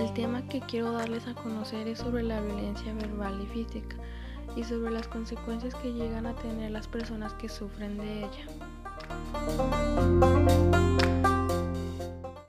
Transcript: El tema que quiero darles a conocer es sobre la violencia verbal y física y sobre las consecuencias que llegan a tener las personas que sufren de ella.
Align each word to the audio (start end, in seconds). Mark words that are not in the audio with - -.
El 0.00 0.14
tema 0.14 0.40
que 0.48 0.62
quiero 0.62 0.92
darles 0.92 1.26
a 1.26 1.34
conocer 1.34 1.86
es 1.86 1.98
sobre 1.98 2.22
la 2.22 2.40
violencia 2.40 2.90
verbal 2.94 3.38
y 3.42 3.46
física 3.48 3.96
y 4.56 4.64
sobre 4.64 4.92
las 4.92 5.06
consecuencias 5.06 5.74
que 5.74 5.92
llegan 5.92 6.24
a 6.24 6.34
tener 6.36 6.70
las 6.70 6.88
personas 6.88 7.34
que 7.34 7.50
sufren 7.50 7.98
de 7.98 8.20
ella. 8.20 8.46